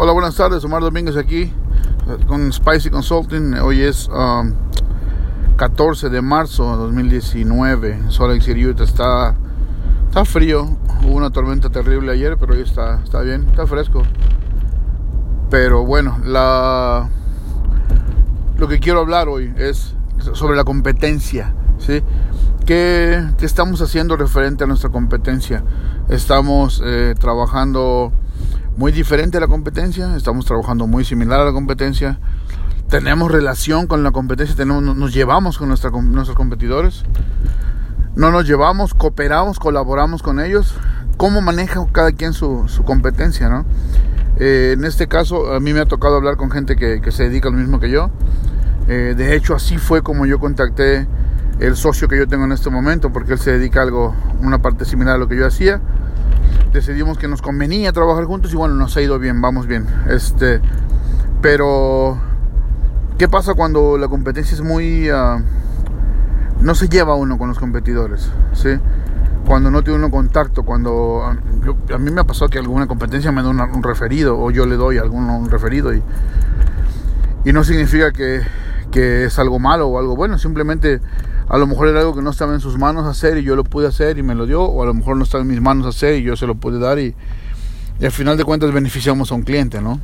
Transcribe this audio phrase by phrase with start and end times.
[0.00, 0.64] Hola, buenas tardes.
[0.64, 1.52] Omar Domínguez aquí
[2.28, 3.54] con Spicy Consulting.
[3.54, 4.08] Hoy es
[5.56, 8.02] 14 um, de marzo de 2019.
[8.08, 9.34] Salt City, Está,
[10.06, 10.68] está frío.
[11.02, 14.04] Hubo una tormenta terrible ayer, pero hoy está, está bien, está fresco.
[15.50, 17.08] Pero bueno, la,
[18.56, 19.96] lo que quiero hablar hoy es
[20.32, 21.56] sobre la competencia.
[21.78, 22.04] ¿sí?
[22.64, 25.64] ¿Qué, ¿Qué, estamos haciendo referente a nuestra competencia?
[26.08, 28.12] Estamos eh, trabajando
[28.78, 32.20] muy diferente a la competencia, estamos trabajando muy similar a la competencia,
[32.88, 37.02] tenemos relación con la competencia, tenemos, nos llevamos con nuestra, nuestros competidores,
[38.14, 40.76] no nos llevamos, cooperamos, colaboramos con ellos,
[41.16, 43.64] cómo maneja cada quien su, competencia, ¿no?
[44.38, 47.48] Eh, en este caso, a mí me ha tocado hablar con gente que, se dedica
[47.48, 48.12] a lo mismo que yo.
[48.86, 51.08] Eh, de hecho, así fue como yo contacté
[51.58, 54.62] el socio que yo tengo en este momento, porque él se dedica a algo, una
[54.62, 55.80] parte similar a lo que yo hacía
[56.72, 59.86] decidimos que nos convenía trabajar juntos y bueno, nos ha ido bien, vamos bien.
[60.08, 60.60] Este,
[61.40, 62.18] pero
[63.16, 65.42] ¿qué pasa cuando la competencia es muy uh,
[66.60, 68.70] no se lleva uno con los competidores, ¿sí?
[69.46, 71.30] Cuando no tiene uno contacto, cuando a,
[71.94, 74.76] a mí me ha pasado que alguna competencia me da un referido o yo le
[74.76, 76.02] doy a alguno un referido y,
[77.44, 78.42] y no significa que,
[78.90, 81.00] que es algo malo o algo bueno, simplemente
[81.48, 83.64] a lo mejor era algo que no estaba en sus manos hacer y yo lo
[83.64, 85.86] pude hacer y me lo dio, o a lo mejor no estaba en mis manos
[85.86, 87.14] hacer y yo se lo pude dar y,
[88.02, 90.00] al final de cuentas beneficiamos a un cliente, ¿no?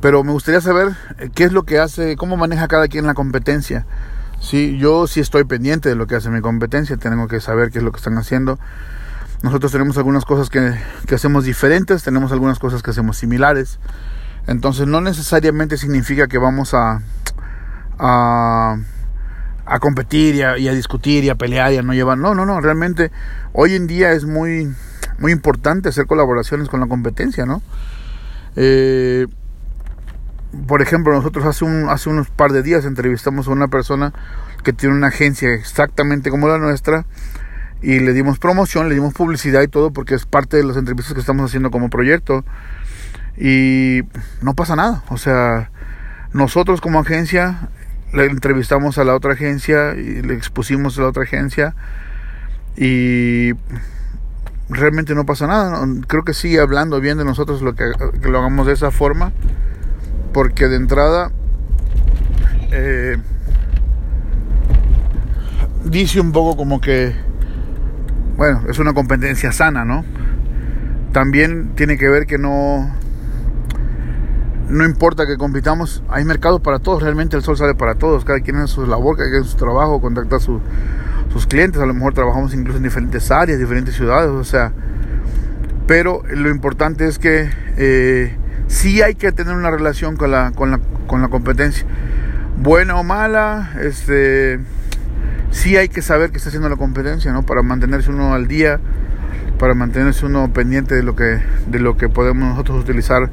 [0.00, 3.14] Pero me gustaría saber eh, qué es lo que hace, cómo maneja cada quien la
[3.14, 3.86] competencia.
[4.40, 7.78] Sí, yo sí estoy pendiente de lo que hace mi competencia, tengo que saber qué
[7.78, 8.58] es lo que están haciendo.
[9.42, 10.74] Nosotros tenemos algunas cosas que,
[11.06, 13.78] que hacemos diferentes, tenemos algunas cosas que hacemos similares.
[14.46, 17.00] Entonces no necesariamente significa que vamos a,
[17.98, 18.76] a
[19.66, 22.18] a competir y a, discutir y a pelear y a no llevar.
[22.18, 23.10] No, no, no, realmente
[23.52, 24.72] hoy en día es muy,
[25.18, 27.62] muy importante hacer colaboraciones con la competencia, ¿no?
[28.56, 29.26] Eh,
[30.66, 34.12] por ejemplo, nosotros hace, un, hace unos par de días entrevistamos a una persona
[34.62, 37.06] que tiene una agencia exactamente como la nuestra
[37.82, 41.14] y le dimos promoción, le dimos publicidad y todo porque es parte de las entrevistas
[41.14, 42.44] que estamos haciendo como proyecto
[43.36, 44.02] y
[44.42, 45.70] no pasa nada, o sea,
[46.32, 47.68] nosotros como agencia
[48.14, 51.74] le entrevistamos a la otra agencia y le expusimos a la otra agencia
[52.76, 53.52] y
[54.68, 55.84] realmente no pasa nada.
[56.06, 57.84] Creo que sigue hablando bien de nosotros lo que,
[58.22, 59.32] lo hagamos de esa forma,
[60.32, 61.32] porque de entrada
[62.70, 63.16] eh,
[65.84, 67.14] dice un poco como que,
[68.36, 70.04] bueno, es una competencia sana, ¿no?
[71.12, 72.94] También tiene que ver que no,
[74.74, 78.40] no importa que compitamos, hay mercado para todos, realmente el sol sale para todos, cada
[78.40, 81.94] quien en su labor, cada quien en su trabajo, contacta a sus clientes, a lo
[81.94, 84.72] mejor trabajamos incluso en diferentes áreas, diferentes ciudades, o sea,
[85.86, 88.36] pero lo importante es que eh,
[88.66, 91.86] sí hay que tener una relación con la, con la, con la competencia,
[92.60, 94.58] buena o mala, este,
[95.52, 97.44] sí hay que saber qué está haciendo la competencia, ¿no?
[97.44, 98.80] Para mantenerse uno al día,
[99.58, 103.30] para mantenerse uno pendiente de lo que, de lo que podemos nosotros utilizar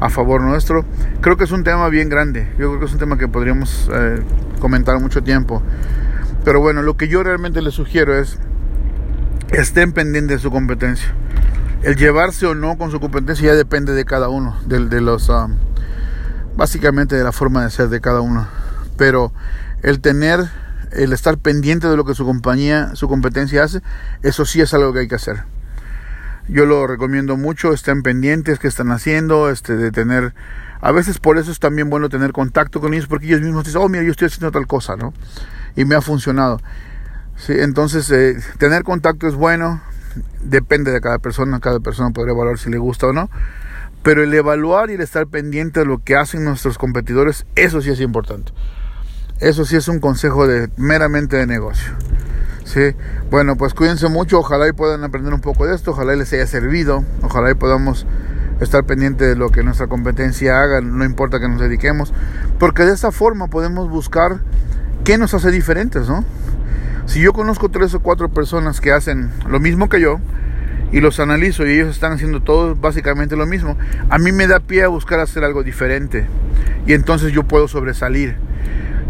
[0.00, 0.84] a favor nuestro.
[1.20, 3.90] Creo que es un tema bien grande, yo creo que es un tema que podríamos
[3.92, 4.22] eh,
[4.60, 5.62] comentar mucho tiempo.
[6.44, 8.38] Pero bueno, lo que yo realmente les sugiero es
[9.52, 11.14] estén pendientes de su competencia.
[11.82, 15.30] El llevarse o no con su competencia ya depende de cada uno, de, de los,
[15.30, 15.48] ah,
[16.56, 18.46] básicamente de la forma de ser de cada uno.
[18.96, 19.32] Pero
[19.82, 20.48] el tener,
[20.92, 23.82] el estar pendiente de lo que su compañía, su competencia hace,
[24.22, 25.44] eso sí es algo que hay que hacer.
[26.48, 30.34] Yo lo recomiendo mucho, estén pendientes qué están haciendo, este, de tener,
[30.80, 33.80] a veces por eso es también bueno tener contacto con ellos, porque ellos mismos dicen,
[33.82, 35.14] oh, mira, yo estoy haciendo tal cosa, ¿no?
[35.76, 36.60] Y me ha funcionado.
[37.36, 39.80] Sí, entonces, eh, tener contacto es bueno,
[40.42, 43.30] depende de cada persona, cada persona podría evaluar si le gusta o no,
[44.02, 47.90] pero el evaluar y el estar pendiente de lo que hacen nuestros competidores, eso sí
[47.90, 48.52] es importante.
[49.38, 51.92] Eso sí es un consejo meramente de negocio.
[52.64, 52.94] Sí,
[53.30, 56.46] bueno, pues cuídense mucho, ojalá y puedan aprender un poco de esto, ojalá les haya
[56.46, 58.06] servido, ojalá y podamos
[58.60, 62.12] estar pendientes de lo que nuestra competencia haga, no importa que nos dediquemos,
[62.58, 64.38] porque de esta forma podemos buscar
[65.04, 66.24] qué nos hace diferentes, ¿no?
[67.06, 70.20] Si yo conozco tres o cuatro personas que hacen lo mismo que yo
[70.92, 73.76] y los analizo y ellos están haciendo todo básicamente lo mismo,
[74.08, 76.26] a mí me da pie a buscar hacer algo diferente.
[76.86, 78.36] Y entonces yo puedo sobresalir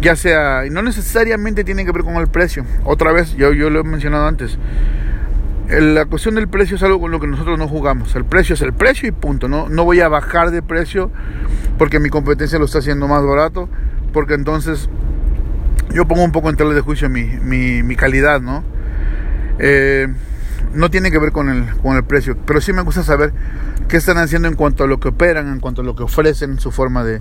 [0.00, 2.64] ya sea, no necesariamente tiene que ver con el precio.
[2.84, 4.58] Otra vez, yo, yo lo he mencionado antes.
[5.68, 8.16] La cuestión del precio es algo con lo que nosotros no jugamos.
[8.16, 9.48] El precio es el precio y punto.
[9.48, 11.10] No, no voy a bajar de precio
[11.78, 13.68] porque mi competencia lo está haciendo más barato.
[14.12, 14.88] Porque entonces
[15.92, 18.64] yo pongo un poco en tela de juicio mi, mi, mi calidad, ¿no?
[19.58, 20.08] Eh,
[20.74, 23.32] no tiene que ver con el, con el precio, pero sí me gusta saber
[23.90, 26.60] qué están haciendo en cuanto a lo que operan, en cuanto a lo que ofrecen,
[26.60, 27.20] su forma de,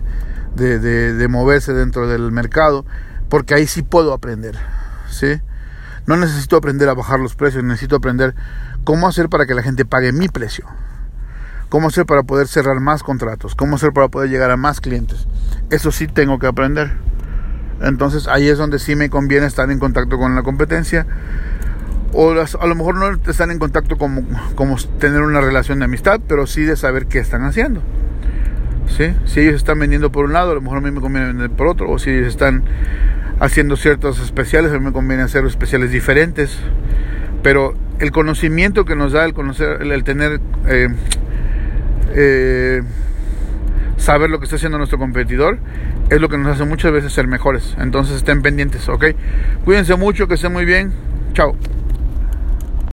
[0.55, 2.85] de, de, moverse dentro del mercado,
[3.27, 4.55] porque ahí sí puedo aprender,
[5.09, 5.41] ¿sí?
[6.05, 8.35] No necesito aprender a bajar los precios, necesito aprender
[8.83, 10.65] cómo hacer para que la gente pague mi precio,
[11.69, 15.27] cómo hacer para poder cerrar más contratos, cómo hacer para poder llegar a más clientes.
[15.71, 16.91] Eso sí tengo que aprender.
[17.81, 21.07] Entonces ahí es donde sí me conviene estar en contacto con la competencia.
[22.13, 24.25] O a lo mejor no están en contacto como,
[24.99, 27.81] tener una relación de amistad, pero sí de saber qué están haciendo.
[28.87, 29.13] ¿Sí?
[29.25, 31.51] Si ellos están vendiendo por un lado, a lo mejor a mí me conviene vender
[31.51, 31.89] por otro.
[31.89, 32.63] O si ellos están
[33.39, 36.57] haciendo ciertos especiales, a mí me conviene hacer especiales diferentes.
[37.43, 40.87] Pero el conocimiento que nos da el conocer, el, tener, eh,
[42.15, 42.81] eh,
[43.97, 45.59] saber lo que está haciendo nuestro competidor,
[46.09, 47.75] es lo que nos hace muchas veces ser mejores.
[47.79, 49.05] Entonces estén pendientes, ¿ok?
[49.63, 50.91] Cuídense mucho, que estén muy bien.
[51.33, 51.55] Chao.